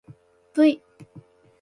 [0.55, 0.67] ｖ